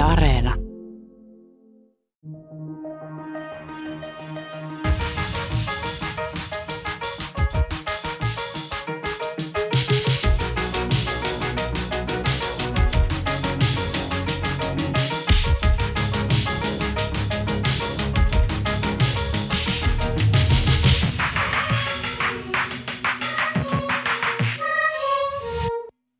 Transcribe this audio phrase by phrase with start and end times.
[0.00, 0.54] Areena.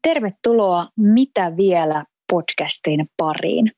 [0.03, 3.73] Tervetuloa Mitä vielä podcastin pariin.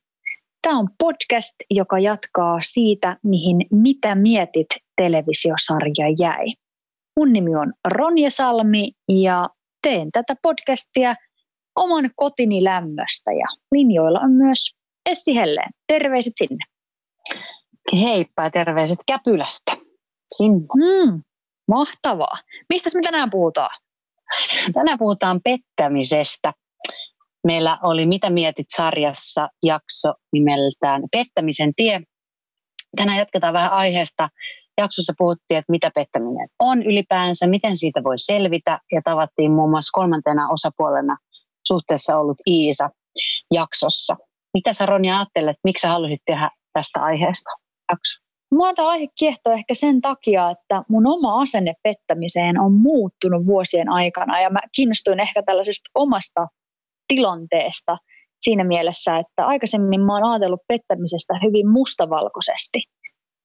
[0.61, 4.67] Tämä on podcast, joka jatkaa siitä, mihin Mitä mietit
[5.01, 6.45] televisiosarja jäi.
[7.19, 9.49] Mun nimi on Ronja Salmi ja
[9.81, 11.15] teen tätä podcastia
[11.75, 14.75] oman kotini lämmöstä ja linjoilla on myös
[15.09, 15.69] Essi Helleen.
[15.87, 16.65] Terveiset sinne.
[18.01, 19.71] Heippa ja terveiset Käpylästä.
[20.37, 20.65] Sinne.
[20.75, 21.21] Mm,
[21.67, 22.35] mahtavaa.
[22.69, 23.75] Mistä me tänään puhutaan?
[24.73, 26.53] Tänään puhutaan pettämisestä.
[27.47, 32.01] Meillä oli Mitä mietit sarjassa jakso nimeltään Pettämisen tie.
[32.97, 34.29] Tänään jatketaan vähän aiheesta.
[34.77, 39.99] Jaksossa puhuttiin, että mitä pettäminen on ylipäänsä, miten siitä voi selvitä ja tavattiin muun muassa
[39.99, 41.17] kolmantena osapuolena
[41.67, 42.89] suhteessa ollut Iisa
[43.51, 44.15] jaksossa.
[44.53, 47.49] Mitä sä Ronja ajattelet, miksi sä halusit tehdä tästä aiheesta
[47.91, 48.23] jakso?
[48.53, 53.89] Mua tämä aihe kiehtoo ehkä sen takia, että mun oma asenne pettämiseen on muuttunut vuosien
[53.89, 56.47] aikana ja mä kiinnostuin ehkä tällaisesta omasta
[57.15, 57.97] tilanteesta
[58.41, 62.79] siinä mielessä, että aikaisemmin mä oon ajatellut pettämisestä hyvin mustavalkoisesti.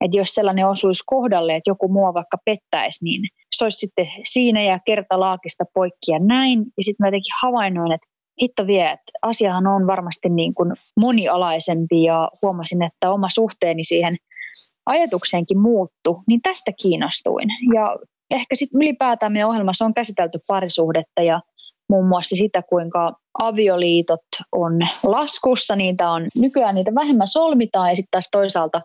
[0.05, 3.23] Että jos sellainen osuisi kohdalle, että joku mua vaikka pettäisi, niin
[3.57, 6.59] se olisi sitten siinä ja kertalaakista poikki ja näin.
[6.59, 8.09] Ja sitten mä jotenkin havainnoin, että
[8.43, 14.17] hitto vie, että asiahan on varmasti niin kuin monialaisempi ja huomasin, että oma suhteeni siihen
[14.87, 17.49] ajatukseenkin muuttu, niin tästä kiinnostuin.
[17.75, 17.97] Ja
[18.35, 21.41] ehkä sitten ylipäätään meidän ohjelmassa on käsitelty parisuhdetta ja
[21.89, 28.11] muun muassa sitä, kuinka avioliitot on laskussa, niitä on nykyään niitä vähemmän solmitaan ja sitten
[28.11, 28.81] taas toisaalta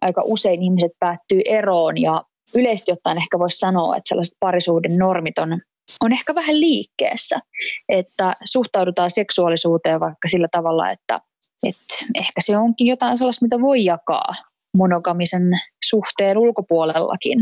[0.00, 2.22] aika usein ihmiset päättyy eroon ja
[2.54, 5.60] yleisesti ottaen ehkä voisi sanoa, että sellaiset parisuuden normit on,
[6.00, 7.40] on ehkä vähän liikkeessä,
[7.88, 11.20] että suhtaudutaan seksuaalisuuteen vaikka sillä tavalla, että,
[11.62, 14.32] että ehkä se onkin jotain sellaista, mitä voi jakaa
[14.76, 15.50] monogamisen
[15.84, 17.38] suhteen ulkopuolellakin.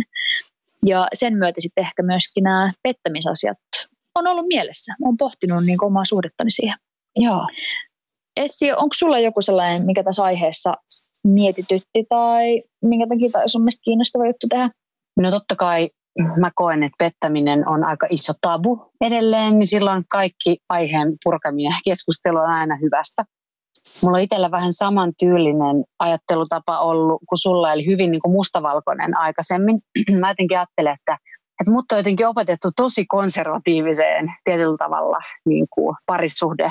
[0.86, 3.59] Ja sen myötä sitten ehkä myöskin nämä pettämisasiat
[4.14, 4.94] on ollut mielessä.
[5.04, 6.76] Olen pohtinut niin omaa suhdettani siihen.
[7.16, 7.46] Joo.
[8.40, 10.74] Essi, onko sulla joku sellainen, mikä tässä aiheessa
[11.26, 14.70] mietitytti tai minkä takia tai sun mielestä kiinnostava juttu tehdä?
[15.18, 15.90] No totta kai
[16.40, 21.76] mä koen, että pettäminen on aika iso tabu edelleen, niin silloin kaikki aiheen purkaminen ja
[21.84, 23.24] keskustelu on aina hyvästä.
[24.02, 29.80] Mulla on itsellä vähän samantyylinen ajattelutapa ollut kuin sulla, eli hyvin niin kuin mustavalkoinen aikaisemmin.
[30.20, 31.16] Mä jotenkin ajattelen, että,
[31.62, 36.70] että mut on jotenkin opetettu tosi konservatiiviseen tietyllä tavalla niin kuin parisuhde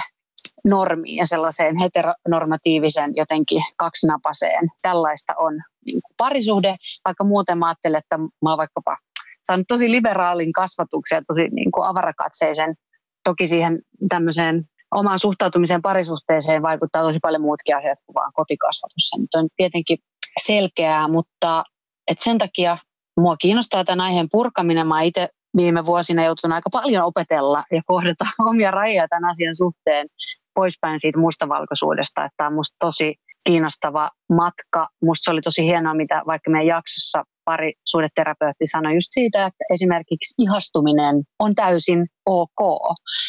[0.66, 4.70] normiin ja sellaiseen heteronormatiivisen jotenkin kaksinapaseen.
[4.82, 5.54] Tällaista on
[5.86, 6.76] niin kuin parisuhde,
[7.06, 8.98] vaikka muuten mä ajattelen, että mä oon vaikkapa
[9.44, 12.76] saanut tosi liberaalin kasvatuksen ja tosi niin kuin avarakatseisen
[13.24, 13.80] toki siihen
[14.10, 14.64] tämmöiseen
[14.96, 19.10] omaan suhtautumiseen parisuhteeseen vaikuttaa tosi paljon muutkin asiat kuin vaan kotikasvatus.
[19.10, 19.98] Se on tietenkin
[20.44, 21.64] selkeää, mutta
[22.12, 22.78] et sen takia
[23.20, 24.88] mua kiinnostaa tämän aiheen purkaminen.
[24.88, 25.28] Mä itse
[25.58, 30.08] viime vuosina joutunut aika paljon opetella ja kohdata omia rajoja tämän asian suhteen
[30.54, 32.30] poispäin siitä mustavalkoisuudesta.
[32.38, 34.88] Tämä on musta tosi kiinnostava matka.
[35.04, 39.64] Musta se oli tosi hienoa, mitä vaikka meidän jaksossa pari suhdeterapeutti sanoi just siitä, että
[39.74, 42.62] esimerkiksi ihastuminen on täysin ok.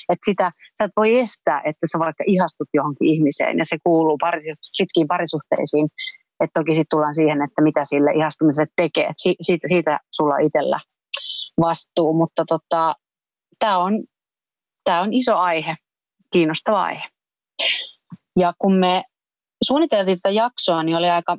[0.08, 4.18] Että sitä sä et voi estää, että sä vaikka ihastut johonkin ihmiseen ja se kuuluu
[4.20, 5.88] pari, sitkin parisuhteisiin.
[6.42, 9.04] Että toki sitten tullaan siihen, että mitä sille ihastumiselle tekee.
[9.04, 10.80] Et siitä, siitä sulla itsellä
[11.60, 12.94] vastuu, mutta tota,
[13.58, 14.04] tämä on,
[14.84, 15.74] tää on iso aihe,
[16.32, 17.04] kiinnostava aihe.
[18.38, 19.02] Ja kun me
[19.64, 21.36] suunniteltiin tätä jaksoa, niin oli aika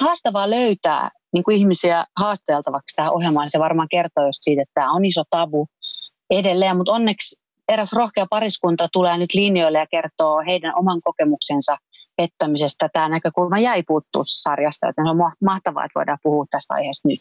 [0.00, 3.50] haastavaa löytää niin kuin ihmisiä haasteltavaksi tähän ohjelmaan.
[3.50, 5.66] Se varmaan kertoo just siitä, että tämä on iso tabu
[6.30, 7.36] edelleen, mutta onneksi
[7.68, 11.76] eräs rohkea pariskunta tulee nyt linjoille ja kertoo heidän oman kokemuksensa
[12.16, 12.88] pettämisestä.
[12.92, 17.18] Tämä näkökulma jäi puuttua sarjasta, joten on mahtavaa, että voidaan puhua tästä aiheesta nyt.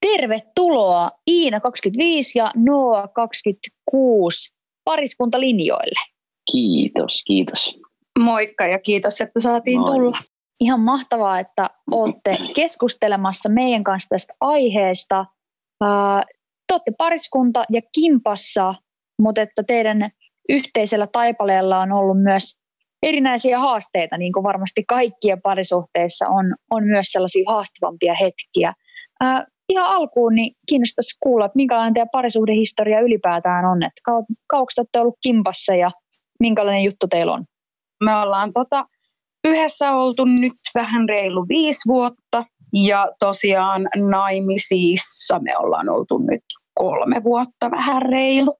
[0.00, 4.54] Tervetuloa Iina 25 ja Noa 26
[4.84, 6.00] pariskuntalinjoille.
[6.52, 7.80] Kiitos, kiitos.
[8.18, 9.94] Moikka ja kiitos, että saatiin Moi.
[9.94, 10.18] tulla.
[10.60, 15.26] Ihan mahtavaa, että olette keskustelemassa meidän kanssa tästä aiheesta.
[16.66, 18.74] Te olette pariskunta ja kimpassa,
[19.22, 20.10] mutta että teidän
[20.48, 22.58] yhteisellä taipaleella on ollut myös
[23.02, 28.72] erinäisiä haasteita, niin kuin varmasti kaikkien parisuhteissa on, on myös sellaisia haastavampia hetkiä.
[29.20, 34.00] Ää, ihan alkuun niin kiinnostaisi kuulla, että minkälainen teidän parisuhdehistoria ylipäätään on, että
[34.48, 35.90] kauanko te olette ollut kimpassa ja
[36.40, 37.44] minkälainen juttu teillä on?
[38.04, 38.84] Me ollaan tota,
[39.44, 47.24] yhdessä oltu nyt vähän reilu viisi vuotta ja tosiaan naimisissa me ollaan oltu nyt kolme
[47.24, 48.57] vuotta vähän reilu.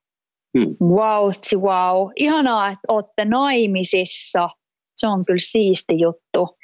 [0.59, 0.77] Hmm.
[0.89, 2.11] Wow, wow.
[2.17, 4.51] Ihanaa, että olette naimisissa.
[4.97, 6.57] Se on kyllä siisti juttu.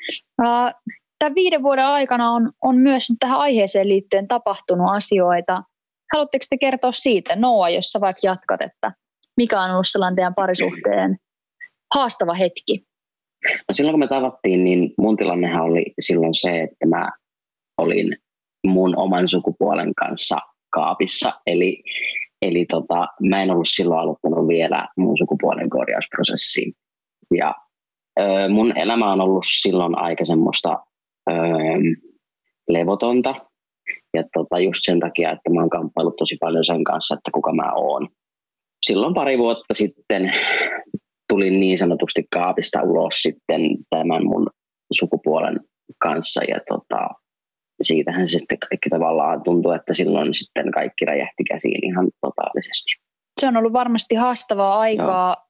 [1.19, 5.63] Tämän viiden vuoden aikana on, on myös tähän aiheeseen liittyen tapahtunut asioita.
[6.13, 8.93] Haluatteko te kertoa siitä, Noa, jos sä vaikka jatkat, että
[9.37, 11.17] mikä on ollut sellainen teidän parisuhteen
[11.95, 12.87] haastava hetki?
[13.69, 17.11] No silloin kun me tavattiin, niin mun tilannehan oli silloin se, että mä
[17.79, 18.17] olin
[18.67, 20.37] mun oman sukupuolen kanssa
[20.71, 21.33] kaapissa.
[21.47, 21.83] Eli,
[22.45, 26.73] eli tota, mä en ollut silloin aloittanut vielä mun sukupuolen korjausprosessiin.
[27.37, 27.55] Ja
[28.21, 30.79] ö, mun elämä on ollut silloin aika semmoista
[31.31, 31.35] ö,
[32.69, 33.35] levotonta.
[34.15, 37.53] Ja tota, just sen takia, että mä oon kamppailut tosi paljon sen kanssa, että kuka
[37.55, 38.09] mä oon.
[38.87, 40.33] Silloin pari vuotta sitten
[41.29, 44.47] tulin niin sanotusti kaapista ulos sitten tämän mun
[44.93, 45.61] sukupuolen
[45.99, 47.09] kanssa ja tota,
[47.83, 53.05] siitähän se sitten kaikki tavallaan tuntuu, että silloin sitten kaikki räjähti käsiin ihan totaalisesti.
[53.41, 55.45] Se on ollut varmasti haastavaa aikaa, no.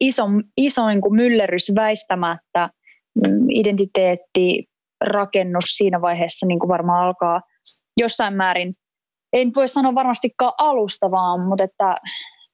[0.00, 0.22] iso,
[0.56, 2.70] iso niin kuin myllerys väistämättä,
[3.14, 4.64] mm, identiteetti,
[5.00, 7.40] rakennus siinä vaiheessa niin kuin varmaan alkaa
[7.96, 8.74] jossain määrin,
[9.32, 11.96] en voi sanoa varmastikaan alustavaa, mutta että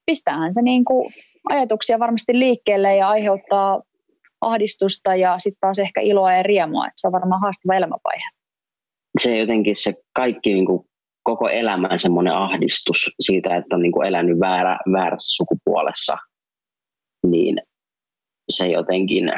[0.05, 1.13] pistäähän se niin kuin
[1.49, 3.81] ajatuksia varmasti liikkeelle ja aiheuttaa
[4.41, 8.40] ahdistusta ja sitten taas ehkä iloa ja riemua, että se on varmaan haastava elämänvaihe
[9.19, 10.85] se jotenkin se kaikki niin kuin
[11.23, 16.17] koko elämän semmoinen ahdistus siitä, että on niin kuin elänyt väärä, väärässä sukupuolessa,
[17.27, 17.61] niin
[18.49, 19.31] se jotenkin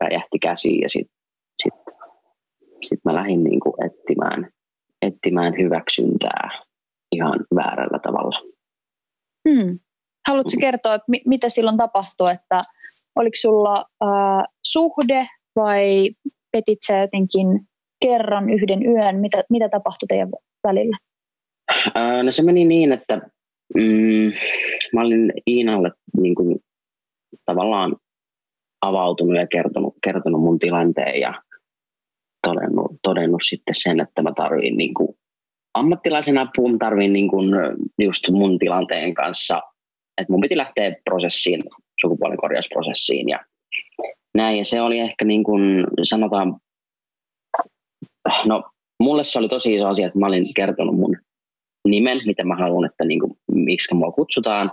[0.00, 1.16] räjähti käsiin ja sitten
[1.62, 1.74] sit,
[2.88, 4.48] sit mä lähdin niin kuin etsimään,
[5.02, 6.50] etsimään hyväksyntää
[7.12, 8.40] ihan väärällä tavalla.
[9.48, 9.78] Hmm.
[10.28, 12.60] Haluatko kertoa, että mitä silloin tapahtui, että
[13.16, 16.10] oliko sulla äh, suhde vai
[16.52, 17.69] petit sä jotenkin
[18.00, 19.16] kerran yhden yön?
[19.20, 20.30] Mitä, mitä tapahtui teidän
[20.64, 20.96] välillä?
[21.94, 23.20] Ää, no se meni niin, että
[23.74, 24.32] mm,
[24.92, 26.58] mä olin Iinalle niin kuin,
[27.46, 27.96] tavallaan
[28.80, 31.42] avautunut ja kertonut, kertonut mun tilanteen ja
[32.46, 35.08] todennut, todennut sitten sen, että mä tarviin niin kuin,
[35.74, 37.50] ammattilaisen apua, mä tarviin niin kuin,
[37.98, 39.62] just mun tilanteen kanssa,
[40.20, 41.62] että mun piti lähteä prosessiin,
[42.00, 43.40] sukupuolen korjausprosessiin ja
[44.34, 44.58] näin.
[44.58, 46.56] Ja se oli ehkä niin kuin, sanotaan
[48.44, 48.62] No,
[49.02, 51.16] mulle se oli tosi iso asia, että mä olin kertonut mun
[51.88, 54.72] nimen, mitä mä haluan, että niin kuin, miksi mua kutsutaan.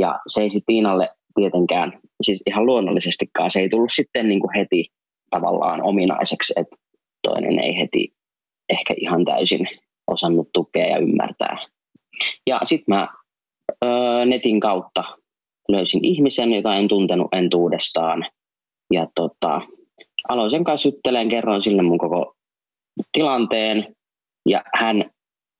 [0.00, 4.56] Ja se ei sitten Tiinalle tietenkään, siis ihan luonnollisestikaan, se ei tullut sitten niin kuin
[4.56, 4.86] heti
[5.30, 6.76] tavallaan ominaiseksi, että
[7.22, 8.12] toinen ei heti
[8.68, 9.68] ehkä ihan täysin
[10.06, 11.58] osannut tukea ja ymmärtää.
[12.46, 13.08] Ja sitten mä
[13.84, 13.86] ö,
[14.26, 15.04] netin kautta
[15.68, 18.26] löysin ihmisen, jota en tuntenut entuudestaan.
[18.92, 19.60] Ja tota,
[20.28, 22.33] aloin sen kanssa juttelemaan, kerroin sille mun koko
[23.12, 23.94] tilanteen
[24.48, 25.10] ja hän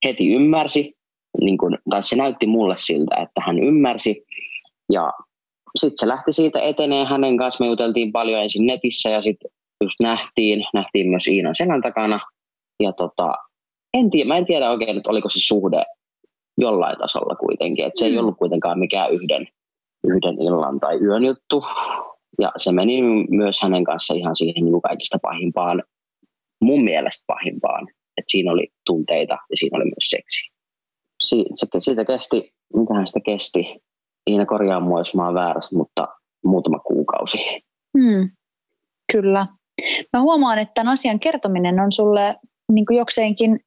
[0.04, 0.94] heti ymmärsi,
[1.40, 4.25] niin kun, tai se näytti mulle siltä, että hän ymmärsi
[4.92, 5.12] ja
[5.78, 7.64] sitten se lähti siitä eteneen hänen kanssa.
[7.64, 9.50] Me juteltiin paljon ensin netissä ja sitten
[9.84, 12.20] just nähtiin, nähtiin myös Iinan selän takana.
[12.81, 13.34] Ja tota,
[13.94, 15.84] en tiedä, mä en tiedä oikein, että oliko se suhde
[16.58, 17.84] jollain tasolla kuitenkin.
[17.86, 18.19] Että se ei mm.
[18.19, 19.48] ollut kuitenkaan mikään yhden,
[20.04, 21.64] yhden illan tai yön juttu.
[22.41, 25.82] Ja se meni myös hänen kanssa ihan siihen niin kuin kaikista pahimpaan
[26.65, 30.51] mun mielestä pahimpaan, että siinä oli tunteita ja siinä oli myös seksi.
[31.25, 33.81] Si- se, siitä kesti, mitähän sitä kesti,
[34.31, 36.09] Iina korjaa mua, jos mä oon väärässä, mutta
[36.44, 37.39] muutama kuukausi.
[37.99, 38.31] Hmm.
[39.13, 39.47] Kyllä.
[40.13, 42.37] Mä huomaan, että tämän asian kertominen on sulle
[42.73, 43.61] niin kuin jokseenkin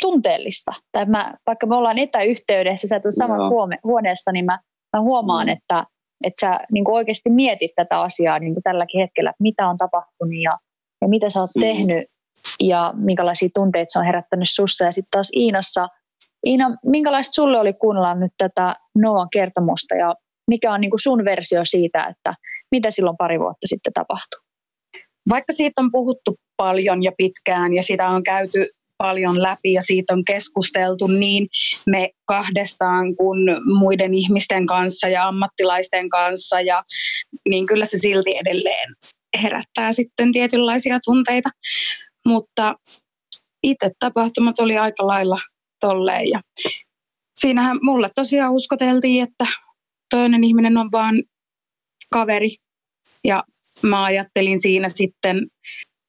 [0.00, 0.72] tunteellista.
[0.92, 4.58] Tai mä, vaikka me ollaan etäyhteydessä, sä et ole samassa huone- huoneessa, niin mä,
[4.96, 5.52] mä huomaan, mm.
[5.52, 5.84] että,
[6.24, 9.76] että sä niin kuin oikeasti mietit tätä asiaa niin kuin tälläkin hetkellä, että mitä on
[9.76, 10.52] tapahtunut ja,
[11.02, 11.60] ja mitä sä oot mm.
[11.60, 12.04] tehnyt
[12.60, 14.84] ja minkälaisia tunteita se on herättänyt sussa.
[14.84, 15.88] Ja sitten taas Iinassa,
[16.46, 20.14] Iina, minkälaista sulle oli kuunnella nyt tätä Noan kertomusta ja
[20.50, 22.34] mikä on niin kuin sun versio siitä, että
[22.70, 24.40] mitä silloin pari vuotta sitten tapahtui?
[25.28, 28.58] Vaikka siitä on puhuttu paljon ja pitkään ja sitä on käyty
[28.98, 31.48] paljon läpi ja siitä on keskusteltu niin
[31.86, 33.38] me kahdestaan kuin
[33.78, 36.84] muiden ihmisten kanssa ja ammattilaisten kanssa ja
[37.48, 38.94] niin kyllä se silti edelleen
[39.42, 41.48] herättää sitten tietynlaisia tunteita.
[42.28, 42.76] Mutta
[43.62, 45.40] itse tapahtumat oli aika lailla
[45.80, 46.28] tolleen.
[46.28, 46.40] Ja
[47.34, 49.46] siinähän mulle tosiaan uskoteltiin, että
[50.10, 51.22] toinen ihminen on vaan
[52.12, 52.56] kaveri.
[53.24, 53.40] Ja
[53.82, 55.46] mä ajattelin siinä sitten,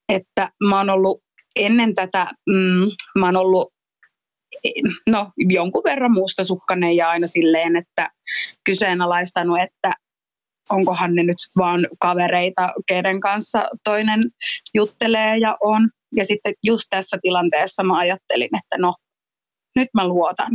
[0.10, 1.22] että mä oon ollut
[1.56, 3.74] ennen tätä, mm, mä oon ollut
[5.10, 8.10] no, jonkun verran mustasukkainen ja aina silleen, että
[8.66, 9.94] kyseenalaistanut, että
[10.72, 14.20] onkohan ne nyt vaan kavereita, keiden kanssa toinen
[14.74, 15.90] juttelee ja on.
[16.16, 18.94] Ja sitten just tässä tilanteessa mä ajattelin, että no,
[19.76, 20.52] nyt mä luotan.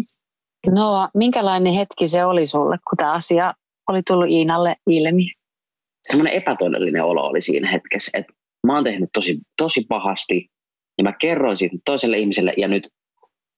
[0.66, 3.54] No, minkälainen hetki se oli sulle, kun tämä asia
[3.88, 5.32] oli tullut Iinalle ilmi?
[6.08, 8.32] Semmoinen epätodellinen olo oli siinä hetkessä, että
[8.66, 10.48] mä oon tehnyt tosi, tosi pahasti
[10.98, 12.88] ja mä kerroin siitä toiselle ihmiselle ja nyt,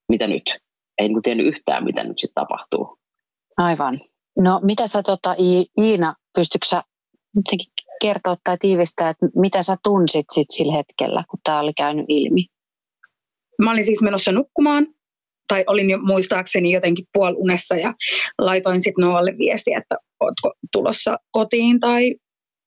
[0.08, 0.42] mitä nyt?
[0.98, 2.98] Ei niin tiennyt yhtään, mitä nyt sitten tapahtuu.
[3.56, 3.94] Aivan.
[4.38, 5.34] No mitä sä tota,
[5.80, 6.82] Iina, pystytkö sä
[8.00, 12.46] kertoa tai tiivistää, että mitä sä tunsit sit sillä hetkellä, kun tämä oli käynyt ilmi?
[13.62, 14.86] Mä olin siis menossa nukkumaan,
[15.48, 17.92] tai olin jo muistaakseni jotenkin puolunessa ja
[18.38, 22.14] laitoin sitten Noalle viestiä, että ootko tulossa kotiin tai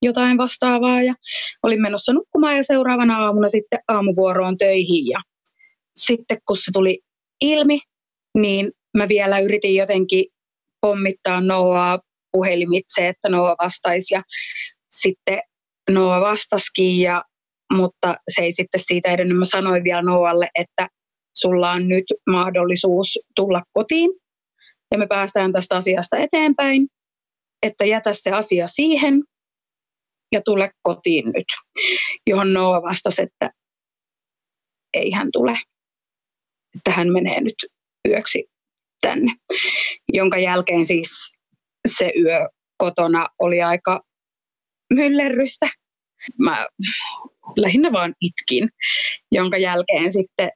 [0.01, 1.01] jotain vastaavaa.
[1.01, 1.15] Ja
[1.63, 5.07] olin menossa nukkumaan ja seuraavana aamuna sitten aamuvuoroon töihin.
[5.07, 5.21] Ja
[5.95, 6.99] sitten kun se tuli
[7.41, 7.79] ilmi,
[8.37, 10.25] niin mä vielä yritin jotenkin
[10.81, 11.99] pommittaa Noaa
[12.31, 14.13] puhelimitse, että Noa vastaisi.
[14.13, 14.23] Ja
[15.01, 15.39] sitten
[15.91, 17.23] Noa vastasikin, ja,
[17.73, 19.37] mutta se ei sitten siitä edennyt.
[19.37, 20.87] Mä sanoin vielä Noalle, että
[21.37, 24.11] sulla on nyt mahdollisuus tulla kotiin
[24.91, 26.87] ja me päästään tästä asiasta eteenpäin,
[27.63, 29.23] että jätä se asia siihen
[30.31, 31.45] ja tule kotiin nyt.
[32.27, 33.49] Johon Noa vastasi, että
[34.93, 35.57] ei hän tule,
[36.75, 37.55] että hän menee nyt
[38.07, 38.45] yöksi
[39.01, 39.35] tänne.
[40.13, 41.35] Jonka jälkeen siis
[41.87, 44.01] se yö kotona oli aika
[44.93, 45.69] myllerrystä.
[46.39, 46.67] Mä
[47.57, 48.69] lähinnä vaan itkin,
[49.31, 50.49] jonka jälkeen sitten,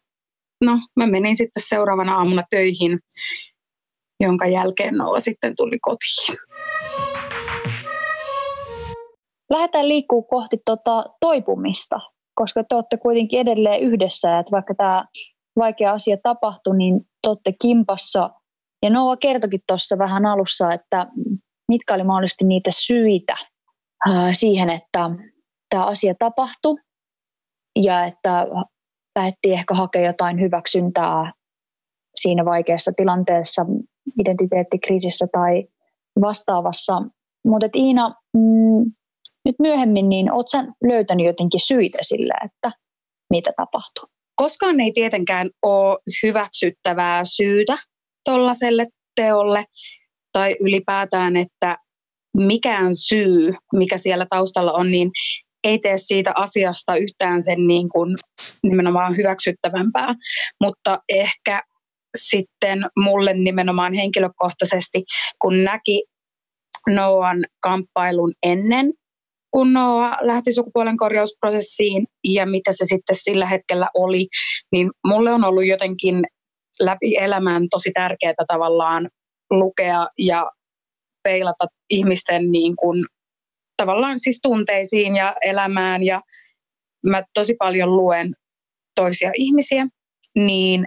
[0.63, 2.99] no mä menin sitten seuraavana aamuna töihin,
[4.19, 6.37] jonka jälkeen Noa sitten tuli kotiin.
[9.49, 11.99] Lähdetään liikkuu kohti tota toipumista,
[12.35, 15.05] koska te olette kuitenkin edelleen yhdessä, että vaikka tämä
[15.59, 18.29] vaikea asia tapahtui, niin te olette kimpassa.
[18.83, 21.07] Ja Noa kertokin tuossa vähän alussa, että
[21.67, 23.35] mitkä oli mahdollisesti niitä syitä
[24.33, 25.09] siihen, että
[25.69, 26.75] tämä asia tapahtui
[27.75, 28.47] ja että
[29.13, 31.31] päätti ehkä hakea jotain hyväksyntää
[32.15, 33.65] siinä vaikeassa tilanteessa,
[34.19, 35.63] identiteettikriisissä tai
[36.21, 37.01] vastaavassa.
[37.45, 38.91] Mutta Iina, mm,
[39.45, 42.71] nyt myöhemmin, niin oletko löytänyt jotenkin syitä sille, että
[43.29, 44.09] mitä tapahtuu?
[44.35, 47.77] Koskaan ei tietenkään ole hyväksyttävää syytä
[48.25, 49.65] tuollaiselle teolle
[50.33, 51.77] tai ylipäätään, että
[52.37, 55.11] mikään syy, mikä siellä taustalla on, niin
[55.63, 58.17] ei tee siitä asiasta yhtään sen niin kuin
[58.63, 60.15] nimenomaan hyväksyttävämpää.
[60.63, 61.63] Mutta ehkä
[62.17, 65.03] sitten mulle nimenomaan henkilökohtaisesti,
[65.41, 66.03] kun näki
[66.89, 68.93] Noan kamppailun ennen,
[69.51, 74.27] kun Noa lähti sukupuolen korjausprosessiin ja mitä se sitten sillä hetkellä oli,
[74.71, 76.23] niin mulle on ollut jotenkin
[76.79, 79.09] läpi elämän tosi tärkeää tavallaan
[79.51, 80.51] lukea ja
[81.23, 83.05] peilata ihmisten niin kuin,
[83.77, 86.21] tavallaan siis tunteisiin ja elämään ja
[87.05, 88.33] mä tosi paljon luen
[88.95, 89.87] toisia ihmisiä,
[90.35, 90.85] niin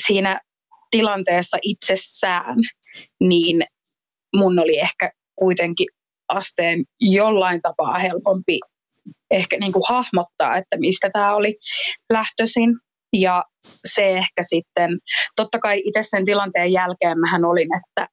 [0.00, 0.40] siinä
[0.90, 2.56] tilanteessa itsessään,
[3.20, 3.62] niin
[4.36, 5.86] mun oli ehkä kuitenkin
[6.28, 8.58] asteen jollain tapaa helpompi
[9.30, 11.58] ehkä niin kuin hahmottaa, että mistä tämä oli
[12.12, 12.70] lähtöisin.
[13.16, 13.44] Ja
[13.88, 14.98] se ehkä sitten,
[15.36, 18.08] totta kai itse sen tilanteen jälkeen mähän olin, että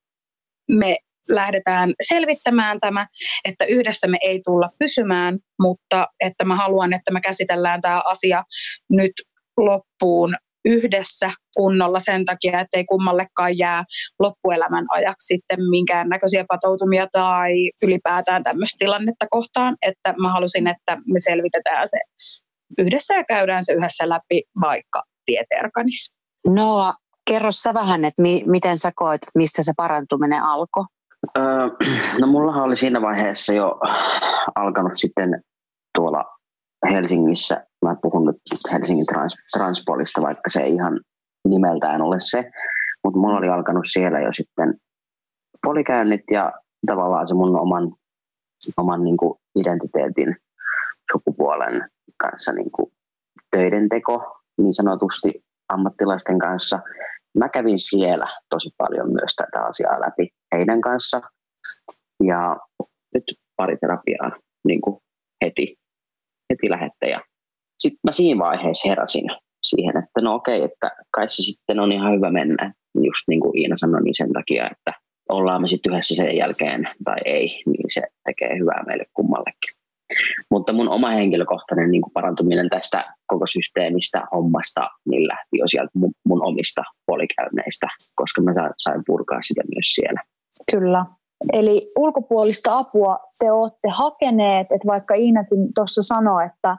[0.71, 0.97] me
[1.29, 3.07] lähdetään selvittämään tämä,
[3.45, 8.43] että yhdessä me ei tulla pysymään, mutta että mä haluan, että me käsitellään tämä asia
[8.89, 9.11] nyt
[9.57, 13.83] loppuun yhdessä kunnolla sen takia, että ei kummallekaan jää
[14.19, 20.95] loppuelämän ajaksi sitten minkään näköisiä patoutumia tai ylipäätään tämmöistä tilannetta kohtaan, että mä halusin, että
[20.95, 21.97] me selvitetään se
[22.77, 26.13] yhdessä ja käydään se yhdessä läpi vaikka tieterkanis.
[26.47, 26.93] No,
[27.29, 30.83] kerro sä vähän, että mi- miten sä koet, että mistä se parantuminen alkoi?
[31.37, 31.43] Öö,
[32.19, 33.79] no mullahan oli siinä vaiheessa jo
[34.55, 35.41] alkanut sitten
[35.97, 36.25] tuolla
[36.91, 38.35] Helsingissä, mä puhun nyt
[38.71, 40.99] Helsingin trans, Transpolista, vaikka se ei ihan
[41.47, 42.51] nimeltään ole se,
[43.03, 44.73] mutta mulla oli alkanut siellä jo sitten
[45.65, 46.53] polikäynnit ja
[46.87, 47.91] tavallaan se mun oman,
[48.77, 50.35] oman niin kuin identiteetin
[51.11, 52.91] sukupuolen kanssa niin kuin
[53.51, 56.79] töiden teko niin sanotusti ammattilaisten kanssa.
[57.37, 61.21] Mä kävin siellä tosi paljon myös tätä asiaa läpi heidän kanssa
[62.23, 62.57] ja
[63.13, 63.23] nyt
[63.55, 64.31] pari terapiaa
[64.67, 64.97] niin kuin
[65.45, 65.75] heti
[66.49, 67.09] heti lähette.
[67.09, 67.21] Ja
[67.79, 69.25] sitten mä siinä vaiheessa heräsin
[69.63, 72.73] siihen, että no okei, että kai se sitten on ihan hyvä mennä.
[72.95, 74.91] Just niin kuin Iina sanoi, niin sen takia, että
[75.29, 79.78] ollaan me sitten yhdessä sen jälkeen tai ei, niin se tekee hyvää meille kummallekin.
[80.51, 86.11] Mutta mun oma henkilökohtainen niin parantuminen tästä koko systeemistä, hommasta, niin lähti jo sieltä mun,
[86.25, 90.23] mun omista polikäynneistä, koska mä sain purkaa sitä myös siellä.
[90.71, 91.05] Kyllä.
[91.53, 96.77] Eli ulkopuolista apua te olette hakeneet, että vaikka Iinakin tuossa sanoi, että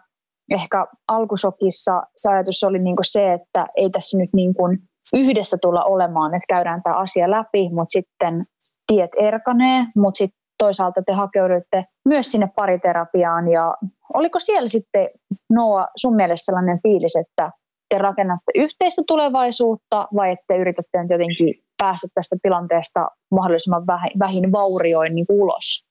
[0.51, 4.79] ehkä alkusokissa se ajatus oli niin se, että ei tässä nyt niin kuin
[5.15, 8.45] yhdessä tulla olemaan, että käydään tämä asia läpi, mutta sitten
[8.87, 13.75] tiet erkanee, mutta sitten toisaalta te hakeuduitte myös sinne pariterapiaan ja
[14.15, 15.09] oliko siellä sitten
[15.53, 17.51] Noa sun mielestä sellainen fiilis, että
[17.91, 23.87] te rakennatte yhteistä tulevaisuutta vai että yritätte nyt jotenkin päästä tästä tilanteesta mahdollisimman
[24.19, 25.85] vähin vaurioin niin ulos?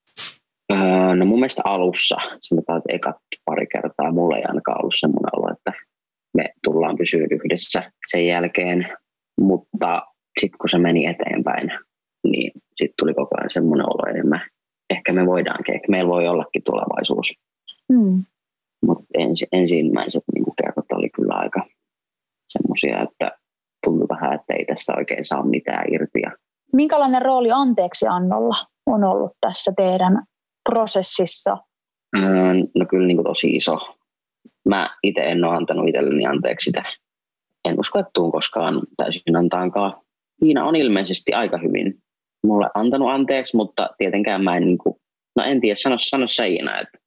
[0.71, 5.29] Öö, no mun mielestä alussa, sanotaan, että ekat pari kertaa mulla ei ainakaan ollut semmoinen
[5.33, 5.71] olo, että
[6.37, 8.87] me tullaan pysyä yhdessä sen jälkeen,
[9.41, 10.01] mutta
[10.39, 11.71] sitten kun se meni eteenpäin,
[12.27, 14.47] niin sitten tuli koko ajan semmoinen olo, mä,
[14.89, 17.33] ehkä me voidaankin, ehkä meillä voi ollakin tulevaisuus.
[17.89, 18.23] Mm.
[18.85, 21.65] Mutta ensi, ensimmäiset niin kerrot oli kyllä aika
[22.47, 23.31] semmoisia, että
[23.83, 26.21] tuntui vähän, että ei tästä oikein saa mitään irti.
[26.73, 28.55] Minkälainen rooli anteeksi annolla
[28.85, 30.23] on ollut tässä teidän
[30.69, 31.57] prosessissa?
[32.17, 33.95] Öö, no kyllä niin kuin tosi iso.
[34.69, 36.83] Mä itse en ole antanut itselleni anteeksi sitä.
[37.65, 39.93] En usko, että tuun koskaan täysin antaankaan.
[40.45, 42.01] Iina on ilmeisesti aika hyvin
[42.43, 44.95] mulle antanut anteeksi, mutta tietenkään mä en, niin kuin,
[45.35, 46.97] no en tiedä, sano, sano sä Iina, että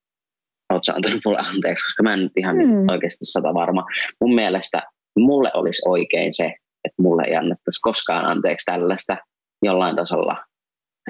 [0.73, 2.87] oot sä antanut mulle anteeksi, koska mä en nyt ihan hmm.
[2.91, 3.85] oikeasti sata varma.
[4.21, 4.83] Mun mielestä
[5.19, 6.45] mulle olisi oikein se,
[6.85, 9.17] että mulle ei annettaisi koskaan anteeksi tällaista
[9.63, 10.37] jollain tasolla.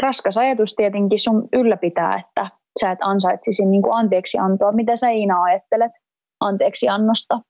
[0.03, 2.47] Raskas ajatus tietenkin sun ylläpitää, että
[2.81, 4.73] sä et ansaitsisi niin kuin anteeksi antoa.
[4.73, 5.93] Mitä sä Iina ajattelet
[6.41, 7.41] anteeksi annosta?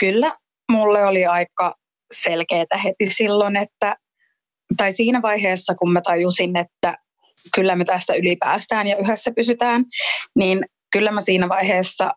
[0.00, 0.36] Kyllä,
[0.72, 1.74] mulle oli aika
[2.14, 3.96] selkeää heti silloin, että
[4.76, 6.98] tai siinä vaiheessa, kun mä tajusin, että
[7.54, 9.84] kyllä me tästä ylipäästään ja yhdessä pysytään,
[10.36, 12.10] niin kyllä mä siinä vaiheessa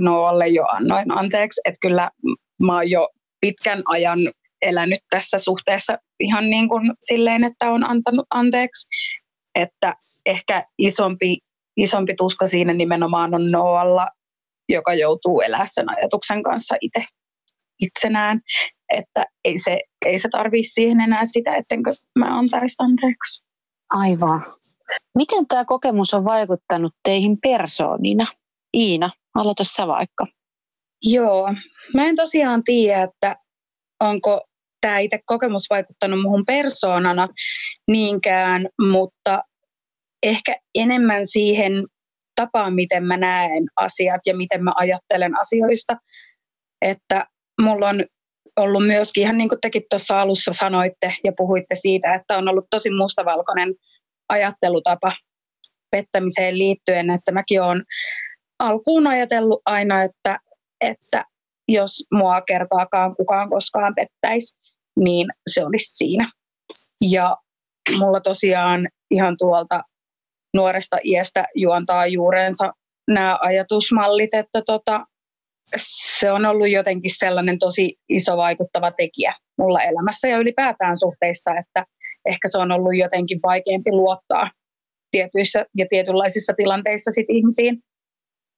[0.00, 2.10] Noalle jo annoin anteeksi, että kyllä
[2.66, 3.08] mä oon jo
[3.40, 4.18] pitkän ajan
[4.62, 8.88] elänyt tässä suhteessa ihan niin kuin silleen, että on antanut anteeksi.
[9.54, 9.94] Että
[10.26, 11.36] ehkä isompi,
[11.76, 14.08] isompi tuska siinä nimenomaan on Noalla,
[14.68, 17.04] joka joutuu elämään sen ajatuksen kanssa itse
[17.80, 18.40] itsenään,
[18.98, 23.44] että ei se, ei se tarvii siihen enää sitä, ettenkö mä antaisi anteeksi.
[23.90, 24.54] Aivan.
[25.14, 28.24] Miten tämä kokemus on vaikuttanut teihin persoonina?
[28.76, 30.24] Iina, aloita sä vaikka.
[31.02, 31.54] Joo,
[31.94, 33.36] mä en tosiaan tiedä, että
[34.00, 34.40] onko
[34.80, 37.28] tämä itse kokemus vaikuttanut muuhun persoonana
[37.88, 39.42] niinkään, mutta
[40.22, 41.72] ehkä enemmän siihen
[42.36, 45.96] tapaan, miten mä näen asiat ja miten mä ajattelen asioista.
[46.82, 47.26] Että
[47.62, 48.04] mulla on
[48.56, 52.66] ollut myöskin, ihan niin kuin tekin tuossa alussa sanoitte ja puhuitte siitä, että on ollut
[52.70, 53.74] tosi mustavalkoinen
[54.28, 55.12] ajattelutapa
[55.90, 57.82] pettämiseen liittyen, että mäkin olen
[58.58, 60.38] alkuun ajatellut aina, että,
[60.80, 61.24] että
[61.68, 64.54] jos mua kertaakaan kukaan koskaan pettäisi,
[64.98, 66.30] niin se olisi siinä.
[67.00, 67.36] Ja
[67.98, 69.82] mulla tosiaan ihan tuolta
[70.56, 72.72] nuoresta iästä juontaa juurensa
[73.08, 75.04] nämä ajatusmallit, että tota,
[75.76, 81.86] se on ollut jotenkin sellainen tosi iso vaikuttava tekijä mulla elämässä ja ylipäätään suhteissa, että
[82.26, 84.50] ehkä se on ollut jotenkin vaikeampi luottaa
[85.10, 87.78] tietyissä ja tietynlaisissa tilanteissa sit ihmisiin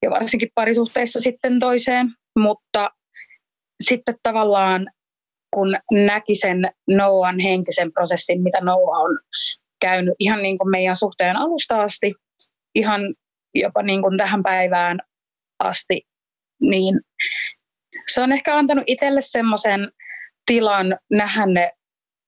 [0.03, 2.89] ja varsinkin parisuhteissa sitten toiseen, mutta
[3.83, 4.87] sitten tavallaan
[5.55, 9.19] kun näki sen Noan henkisen prosessin, mitä Noa on
[9.81, 12.13] käynyt ihan niin kuin meidän suhteen alusta asti,
[12.75, 13.01] ihan
[13.55, 14.99] jopa niin kuin tähän päivään
[15.59, 16.01] asti,
[16.61, 16.99] niin
[18.13, 19.91] se on ehkä antanut itselle semmoisen
[20.45, 21.71] tilan nähdä ne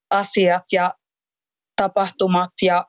[0.09, 0.93] asiat ja
[1.75, 2.85] tapahtumat ja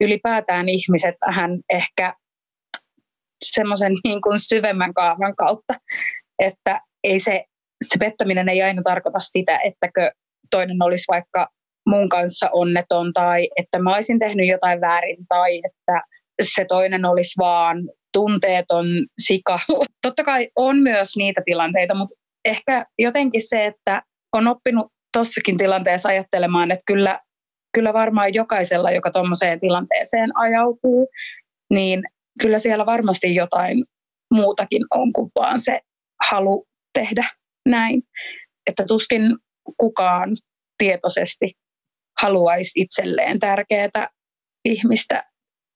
[0.00, 2.14] ylipäätään ihmiset vähän ehkä
[3.44, 5.74] semmoisen niin kuin syvemmän kaavan kautta,
[6.38, 7.44] että ei se,
[7.84, 10.10] se pettäminen ei aina tarkoita sitä, ettäkö
[10.50, 11.48] toinen olisi vaikka
[11.86, 16.02] mun kanssa onneton tai että mä olisin tehnyt jotain väärin tai että
[16.44, 17.76] se toinen olisi vaan
[18.12, 18.86] tunteeton
[19.18, 19.58] sika.
[20.06, 24.02] Totta kai on myös niitä tilanteita, mutta ehkä jotenkin se, että
[24.32, 27.20] on oppinut tossakin tilanteessa ajattelemaan, että kyllä,
[27.74, 31.08] kyllä varmaan jokaisella, joka tuommoiseen tilanteeseen ajautuu,
[31.74, 32.02] niin
[32.42, 33.84] kyllä siellä varmasti jotain
[34.34, 35.80] muutakin on kuin vaan se
[36.30, 36.66] halu
[36.98, 37.28] tehdä
[37.68, 38.02] näin.
[38.66, 39.22] Että tuskin
[39.76, 40.36] kukaan
[40.78, 41.52] tietoisesti
[42.22, 44.08] haluaisi itselleen tärkeää
[44.64, 45.31] ihmistä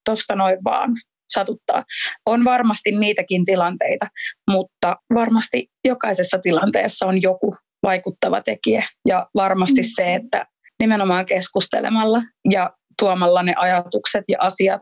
[0.06, 0.90] tuosta noin vaan
[1.28, 1.84] satuttaa.
[2.26, 4.06] On varmasti niitäkin tilanteita,
[4.50, 8.84] mutta varmasti jokaisessa tilanteessa on joku vaikuttava tekijä.
[9.08, 9.88] Ja varmasti mm.
[9.96, 10.46] se, että
[10.78, 14.80] nimenomaan keskustelemalla ja tuomalla ne ajatukset ja asiat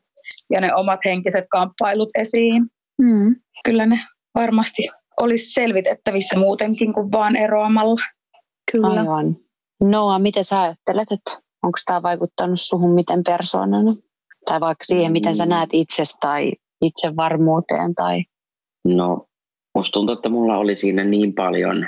[0.50, 2.62] ja ne omat henkiset kamppailut esiin.
[3.02, 3.36] Mm.
[3.64, 4.00] Kyllä ne
[4.34, 4.88] varmasti
[5.20, 8.00] olisi selvitettävissä muutenkin kuin vaan eroamalla.
[8.72, 9.00] Kyllä.
[9.00, 9.36] Aivan.
[9.84, 11.30] Noa, miten sä ajattelet, että
[11.62, 13.94] onko tämä vaikuttanut suhun miten persoonana?
[14.44, 15.48] Tai vaikka siihen, miten sä mm.
[15.50, 16.52] näet itsestä tai
[16.82, 17.94] itsevarmuuteen?
[17.94, 18.20] Tai...
[18.84, 19.26] No,
[19.74, 21.86] musta tuntuu, että mulla oli siinä niin paljon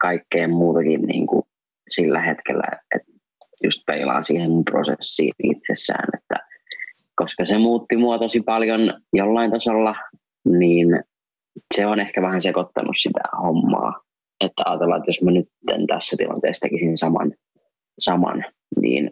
[0.00, 1.42] kaikkea muutakin niin kuin
[1.90, 3.12] sillä hetkellä, että
[3.64, 6.46] just peilaan siihen mun prosessiin itsessään, että
[7.16, 8.80] koska se muutti mua tosi paljon
[9.12, 9.94] jollain tasolla,
[10.44, 10.88] niin
[11.74, 14.00] se on ehkä vähän sekoittanut sitä hommaa.
[14.40, 15.48] Että ajatellaan, että jos mä nyt
[15.88, 17.32] tässä tilanteessa tekisin saman,
[17.98, 18.44] saman,
[18.80, 19.10] niin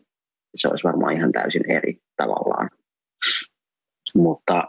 [0.54, 2.70] se olisi varmaan ihan täysin eri tavallaan.
[4.14, 4.64] Mutta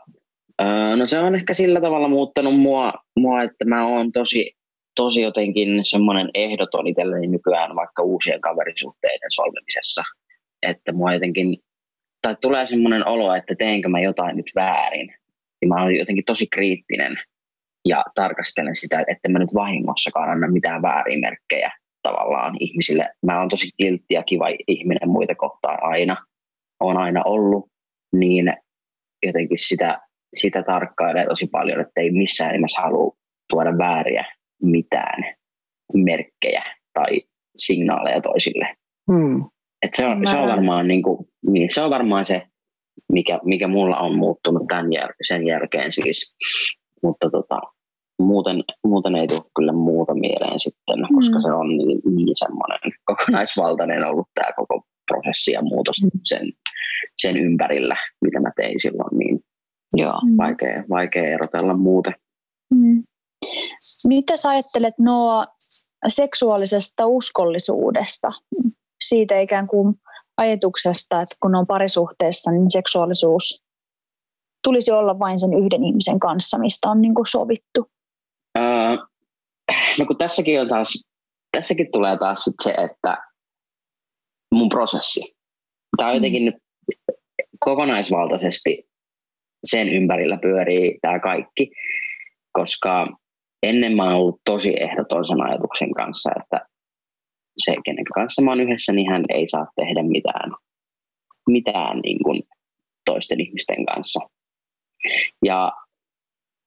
[0.95, 4.51] no se on ehkä sillä tavalla muuttanut mua, mua että mä oon tosi,
[4.95, 10.03] tosi jotenkin semmoinen ehdoton itselleni nykyään vaikka uusien kaverisuhteiden solmimisessa.
[10.61, 11.57] Että mua jotenkin,
[12.21, 15.13] tai tulee semmoinen olo, että teenkö mä jotain nyt väärin.
[15.61, 17.15] Ja mä oon jotenkin tosi kriittinen
[17.85, 23.09] ja tarkastelen sitä, että mä nyt vahingossakaan anna mitään väärin merkkejä tavallaan ihmisille.
[23.25, 26.17] Mä oon tosi kiltti ja kiva ihminen muita kohtaan aina.
[26.79, 27.71] on aina ollut.
[28.13, 28.53] Niin
[29.23, 29.99] jotenkin sitä,
[30.35, 33.15] sitä tarkkailee tosi paljon, että ei missään nimessä halua
[33.49, 34.25] tuoda vääriä
[34.61, 35.35] mitään
[35.93, 37.21] merkkejä tai
[37.57, 38.75] signaaleja toisille.
[39.11, 39.45] Hmm.
[39.81, 42.41] Et se, on, se, on varmaan, niin kuin, niin, se on varmaan se,
[43.11, 46.35] mikä, mikä mulla on muuttunut tämän jäl- sen jälkeen siis.
[47.03, 47.59] Mutta tota,
[48.19, 51.15] muuten, muuten ei tule kyllä muuta mieleen sitten, mm.
[51.15, 56.19] koska se on niin, niin semmoinen kokonaisvaltainen ollut tämä koko prosessi ja muutos mm.
[56.23, 56.51] sen,
[57.17, 59.39] sen ympärillä, mitä mä tein silloin, niin
[59.93, 60.19] Joo.
[60.25, 60.37] Mm.
[60.37, 62.15] Vaikea, vaikea erotella muuten.
[62.73, 63.03] Mm.
[64.07, 65.45] Mitä sä ajattelet Noa
[66.07, 68.31] seksuaalisesta uskollisuudesta?
[69.03, 69.95] Siitä ikään kuin
[70.37, 73.63] ajatuksesta, että kun on parisuhteessa, niin seksuaalisuus
[74.63, 77.91] tulisi olla vain sen yhden ihmisen kanssa, mistä on niin kuin sovittu.
[78.57, 78.97] Öö,
[79.99, 81.03] no kun tässäkin, on taas,
[81.51, 83.17] tässäkin tulee taas sit se, että
[84.51, 85.35] mun prosessi.
[85.97, 86.55] Tämä on jotenkin nyt
[87.59, 88.83] kokonaisvaltaisesti
[89.63, 91.71] sen ympärillä pyörii tämä kaikki,
[92.51, 93.07] koska
[93.63, 96.65] ennen mä oon ollut tosi ehdoton sen ajatuksen kanssa, että
[97.57, 100.51] se, kenen kanssa mä oon yhdessä, niin hän ei saa tehdä mitään,
[101.47, 102.43] mitään niin kuin
[103.05, 104.19] toisten ihmisten kanssa.
[105.45, 105.71] Ja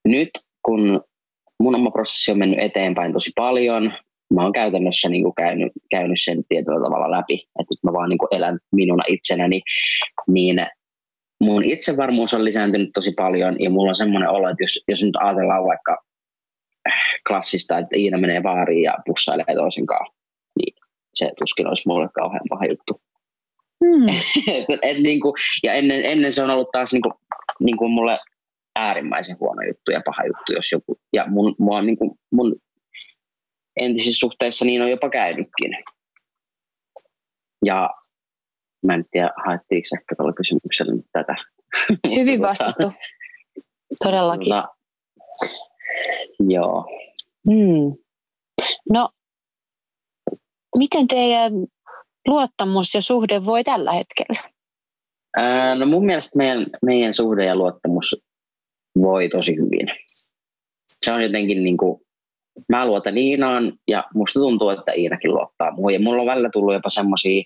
[0.08, 0.30] nyt
[0.62, 1.04] kun
[1.62, 3.92] mun oma prosessi on mennyt eteenpäin tosi paljon.
[4.34, 8.18] Mä oon käytännössä niin kuin käynyt, käynyt sen tietyllä tavalla läpi, että mä vaan niin
[8.18, 9.62] kuin elän minuna itsenäni,
[10.28, 10.66] niin
[11.40, 15.16] mun itsevarmuus on lisääntynyt tosi paljon ja mulla on semmoinen olo, että jos, jos nyt
[15.20, 15.98] ajatellaan vaikka
[17.28, 20.14] klassista, että Iina menee baariin ja pussailee toisen kanssa,
[20.58, 20.74] niin
[21.14, 23.00] se tuskin olisi mulle kauhean paha juttu.
[23.84, 24.08] Hmm.
[24.54, 27.12] et, et, niin kuin, ja ennen, ennen se on ollut taas niin kuin,
[27.60, 28.18] niin kuin mulle
[28.76, 32.56] äärimmäisen huono juttu ja paha juttu, jos joku, ja mun, mua, niin kuin, mun
[33.76, 35.76] entisissä suhteissa niin on jopa käynytkin.
[37.64, 37.90] Ja
[38.86, 41.34] mä en tiedä, haettiinko ehkä tuolla kysymyksellä nyt tätä.
[42.16, 42.92] Hyvin vastattu.
[44.04, 44.54] Todellakin.
[44.54, 44.68] Mutta,
[46.48, 46.84] joo.
[47.50, 47.96] Hmm.
[48.90, 49.08] No,
[50.78, 51.52] miten teidän
[52.28, 54.50] luottamus ja suhde voi tällä hetkellä?
[55.36, 58.16] Ää, no mun mielestä meidän, meidän suhde ja luottamus
[59.00, 59.86] voi tosi hyvin.
[61.04, 62.00] Se on jotenkin niin kuin,
[62.68, 65.92] mä luotan Iinaan ja musta tuntuu, että Iinakin luottaa muuhun.
[65.92, 67.42] Ja mulla on välillä tullut jopa semmoisia,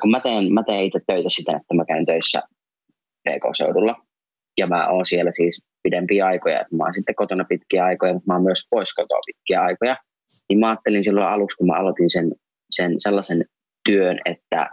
[0.00, 2.42] kun mä teen, mä teen itse töitä sitä, että mä käyn töissä
[3.28, 3.96] PK-seudulla.
[4.58, 6.64] Ja mä oon siellä siis pidempiä aikoja.
[6.72, 9.96] Mä oon sitten kotona pitkiä aikoja, mutta mä oon myös pois kotoa pitkiä aikoja.
[10.48, 12.32] Niin mä ajattelin silloin aluksi, kun mä aloitin sen,
[12.70, 13.44] sen sellaisen
[13.88, 14.70] työn, että,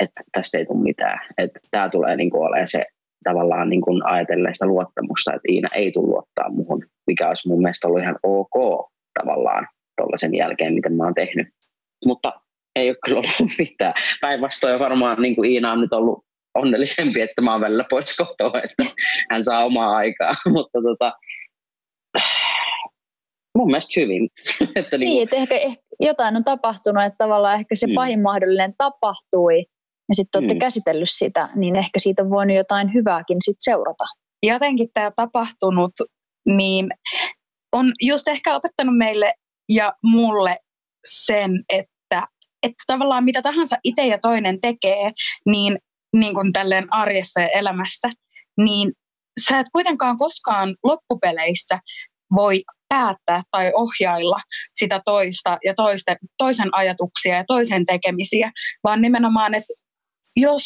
[0.00, 1.18] että tästä ei tule mitään.
[1.38, 2.82] Että tämä tulee niin olemaan se
[3.28, 7.62] tavallaan niin kuin ajatellen sitä luottamusta, että Iina ei tule luottaa muhun, mikä olisi mun
[7.62, 8.88] mielestä ollut ihan ok
[9.20, 11.48] tavallaan tuollaisen jälkeen, miten mä oon tehnyt.
[12.04, 12.32] Mutta
[12.76, 13.94] ei ole kyllä ollut mitään.
[14.20, 18.60] Päinvastoin varmaan niin kuin Iina on nyt ollut onnellisempi, että mä oon välillä pois kotoa,
[18.70, 18.84] että
[19.30, 20.34] hän saa omaa aikaa.
[20.52, 21.12] Mutta tota,
[23.58, 24.28] mun mielestä hyvin.
[24.76, 27.94] että niin, niin että ehkä, ehkä jotain on tapahtunut, että tavallaan ehkä se mm.
[27.94, 29.64] pahin mahdollinen tapahtui,
[30.08, 30.58] ja sitten olette mm.
[30.58, 34.04] käsitellyt sitä, niin ehkä siitä on voinut jotain hyvääkin sit seurata.
[34.42, 35.92] Jotenkin tämä tapahtunut,
[36.46, 36.88] niin
[37.72, 39.34] on just ehkä opettanut meille
[39.68, 40.58] ja mulle
[41.06, 42.28] sen, että,
[42.62, 45.12] että tavallaan mitä tahansa itse ja toinen tekee,
[45.46, 45.78] niin,
[46.16, 48.08] niin kuin tälleen arjessa ja elämässä,
[48.56, 48.92] niin
[49.48, 51.78] sä et kuitenkaan koskaan loppupeleissä
[52.34, 54.40] voi päättää tai ohjailla
[54.74, 58.52] sitä toista ja toisten, toisen ajatuksia ja toisen tekemisiä,
[58.84, 59.72] vaan nimenomaan, että
[60.36, 60.62] jos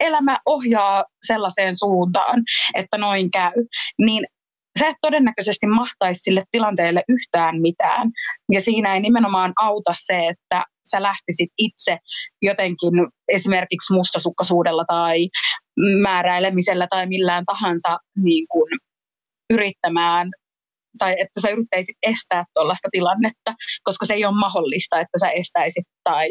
[0.00, 2.42] elämä ohjaa sellaiseen suuntaan,
[2.74, 3.52] että noin käy,
[3.98, 4.24] niin
[4.78, 8.10] sä et todennäköisesti mahtaisi sille tilanteelle yhtään mitään.
[8.52, 11.98] Ja siinä ei nimenomaan auta se, että sä lähtisit itse
[12.42, 12.92] jotenkin
[13.28, 15.28] esimerkiksi mustasukkaisuudella tai
[16.02, 18.70] määräilemisellä tai millään tahansa niin kuin
[19.50, 20.30] yrittämään
[20.98, 25.84] tai että sä yrittäisit estää tuollaista tilannetta, koska se ei ole mahdollista, että sä estäisit
[26.04, 26.28] tai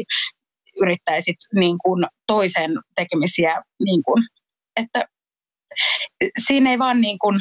[0.81, 3.63] yrittäisit niin kuin toisen tekemisiä.
[3.83, 4.23] Niin kuin,
[4.75, 5.07] että
[6.45, 7.39] siinä ei vaan niin kuin,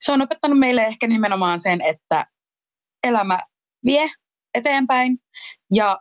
[0.00, 2.26] se on opettanut meille ehkä nimenomaan sen, että
[3.04, 3.38] elämä
[3.84, 4.10] vie
[4.54, 5.18] eteenpäin
[5.74, 5.98] ja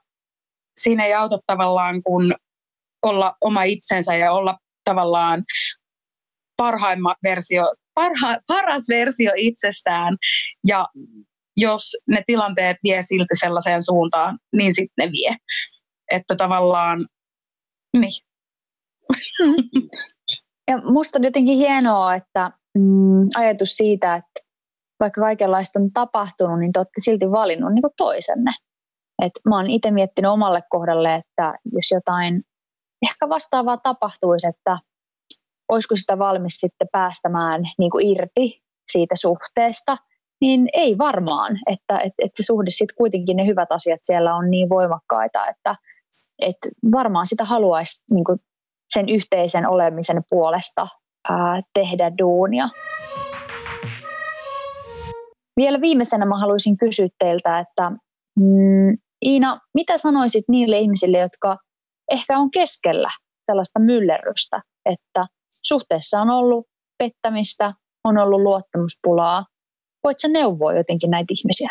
[0.79, 2.33] siinä ei auta tavallaan kun
[3.01, 5.43] olla oma itsensä ja olla tavallaan
[6.57, 10.17] parhaimma versio, parha, paras versio itsestään.
[10.67, 10.87] Ja
[11.57, 15.35] jos ne tilanteet vie silti sellaiseen suuntaan, niin sitten ne vie.
[16.11, 17.05] Että tavallaan,
[17.97, 18.11] niin.
[20.71, 24.51] Ja musta on jotenkin hienoa, että mm, ajatus siitä, että
[24.99, 28.51] vaikka kaikenlaista on tapahtunut, niin te olette silti valinnut niin toisenne.
[29.21, 32.43] Et mä oon itse miettinyt omalle kohdalle, että jos jotain
[33.03, 34.77] ehkä vastaavaa tapahtuisi, että
[35.69, 39.97] olisiko sitä valmis sitten päästämään niin kuin irti siitä suhteesta,
[40.41, 44.51] niin ei varmaan, että, että, että se suhde sitten kuitenkin ne hyvät asiat siellä on
[44.51, 45.75] niin voimakkaita, että,
[46.39, 48.39] että varmaan sitä haluaisi niin kuin
[48.93, 50.87] sen yhteisen olemisen puolesta
[51.29, 52.69] ää, tehdä duunia.
[55.57, 57.91] Vielä viimeisenä mä haluaisin kysyä teiltä, että
[58.39, 61.57] mm, Iina, mitä sanoisit niille ihmisille, jotka
[62.11, 63.09] ehkä on keskellä
[63.51, 65.25] sellaista myllerrystä, että
[65.65, 69.45] suhteessa on ollut pettämistä, on ollut luottamuspulaa.
[70.03, 71.69] Voitko neuvoa jotenkin näitä ihmisiä?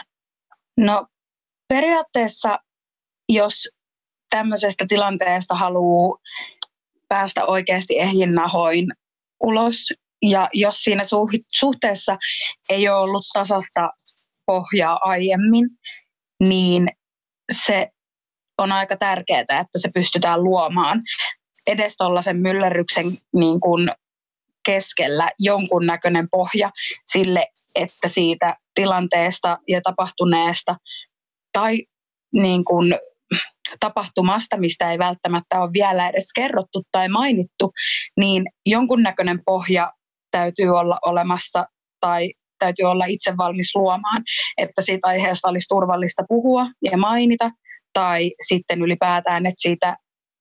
[0.76, 1.06] No
[1.68, 2.58] periaatteessa,
[3.28, 3.68] jos
[4.30, 6.18] tämmöisestä tilanteesta haluaa
[7.08, 8.86] päästä oikeasti ehjin nahoin
[9.42, 11.02] ulos, ja jos siinä
[11.58, 12.18] suhteessa
[12.68, 13.86] ei ole ollut tasasta
[14.46, 15.68] pohjaa aiemmin,
[16.40, 16.88] niin
[17.52, 17.88] se
[18.58, 21.02] on aika tärkeää, että se pystytään luomaan
[21.66, 23.90] edes tuollaisen myllerryksen niin kuin
[24.64, 26.70] keskellä jonkunnäköinen pohja
[27.04, 30.76] sille, että siitä tilanteesta ja tapahtuneesta
[31.52, 31.84] tai
[32.32, 32.94] niin kuin
[33.80, 37.72] tapahtumasta, mistä ei välttämättä ole vielä edes kerrottu tai mainittu,
[38.16, 39.92] niin jonkunnäköinen pohja
[40.30, 41.66] täytyy olla olemassa
[42.00, 44.22] tai täytyy olla itse valmis luomaan,
[44.58, 47.50] että siitä aiheesta olisi turvallista puhua ja mainita,
[47.92, 49.96] tai sitten ylipäätään, että siitä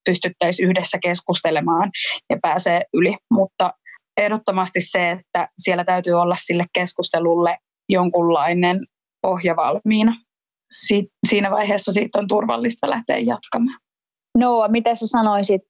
[0.06, 1.90] pystyttäisiin yhdessä keskustelemaan
[2.30, 3.18] ja pääsee yli.
[3.32, 3.74] Mutta
[4.18, 7.58] ehdottomasti se, että siellä täytyy olla sille keskustelulle
[7.90, 8.80] jonkunlainen
[9.22, 10.16] pohja valmiina.
[10.72, 13.80] Si- siinä vaiheessa siitä on turvallista lähteä jatkamaan.
[14.38, 15.64] Noa, mitä sä sanoisit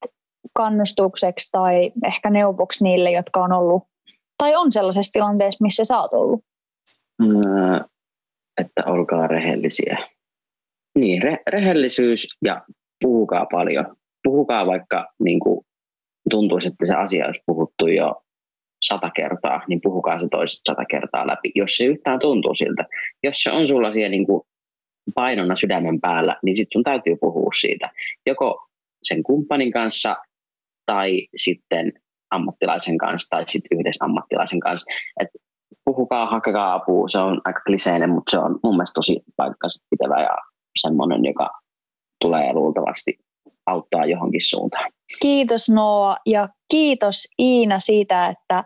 [0.53, 3.83] kannustukseksi tai ehkä neuvoksi niille, jotka on ollut
[4.43, 6.43] tai on sellaisessa tilanteessa, missä sä oot ollut?
[7.23, 7.81] Äh,
[8.62, 9.97] että olkaa rehellisiä.
[10.99, 12.62] Niin, re- rehellisyys ja
[13.01, 13.95] puhukaa paljon.
[14.23, 15.65] Puhukaa vaikka niin kuin,
[16.29, 18.21] tuntuisi, että se asia olisi puhuttu jo
[18.81, 22.85] sata kertaa, niin puhukaa se toiset sata kertaa läpi, jos se yhtään tuntuu siltä.
[23.23, 24.41] Jos se on sulla siellä niin kuin
[25.13, 27.91] painona sydämen päällä, niin sitten sun täytyy puhua siitä.
[28.26, 28.67] Joko
[29.04, 30.15] sen kumppanin kanssa
[30.86, 31.93] tai sitten
[32.32, 34.91] ammattilaisen kanssa tai sitten yhdessä ammattilaisen kanssa.
[35.19, 35.30] Et
[35.86, 40.22] puhukaa, hakekaa apua, se on aika kliseinen, mutta se on mun mielestä tosi paikkansa pitävä
[40.22, 40.38] ja
[40.82, 41.50] semmoinen, joka
[42.22, 43.19] tulee luultavasti
[43.65, 44.91] auttaa johonkin suuntaan.
[45.22, 48.63] Kiitos Noa ja kiitos Iina siitä, että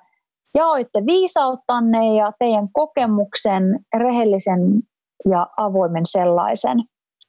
[0.55, 3.63] jaoitte viisauttanne ja teidän kokemuksen,
[3.97, 4.59] rehellisen
[5.31, 6.77] ja avoimen sellaisen.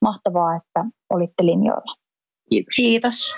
[0.03, 1.95] Mahtavaa, että olitte linjoilla.
[2.51, 2.75] Kiitos.
[2.77, 3.35] Kiitos.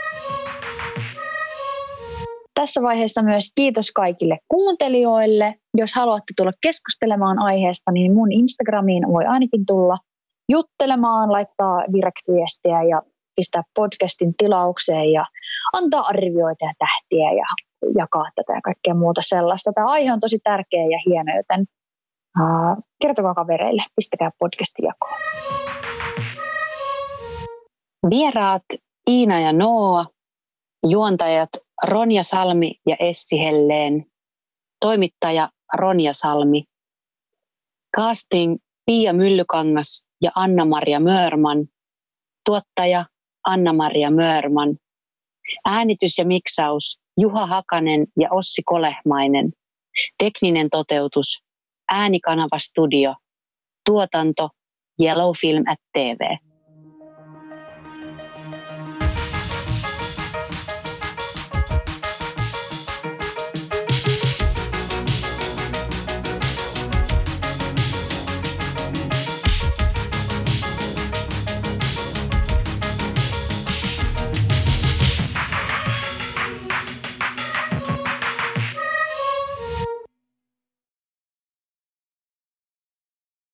[2.55, 5.55] Tässä vaiheessa myös kiitos kaikille kuuntelijoille.
[5.77, 9.97] Jos haluatte tulla keskustelemaan aiheesta, niin mun Instagramiin voi ainakin tulla
[10.49, 13.03] juttelemaan, laittaa direktviestiä ja
[13.37, 15.27] pistää podcastin tilaukseen ja
[15.73, 17.47] antaa arvioita ja tähtiä ja
[17.99, 19.73] jakaa tätä ja kaikkea muuta sellaista.
[19.73, 21.67] Tämä aihe on tosi tärkeä ja hieno, joten
[22.41, 25.21] uh, kertokaa kavereille, pistäkää podcastin jakoon.
[28.11, 28.65] Vieraat
[29.11, 30.07] Iina ja Noa,
[30.87, 31.49] juontajat
[31.87, 34.05] Ronja Salmi ja Essi Helleen,
[34.81, 36.65] toimittaja Ronja Salmi,
[37.97, 41.67] casting Pia Myllykangas ja Anna-Maria Mörman,
[42.45, 43.05] tuottaja
[43.47, 44.77] Anna-Maria Mörman,
[45.65, 49.53] äänitys ja miksaus Juha Hakanen ja Ossi Kolehmainen,
[50.19, 51.46] tekninen toteutus
[51.93, 53.15] Äänikanava Studio,
[53.85, 54.49] tuotanto
[55.03, 56.46] Yellow Film at TV.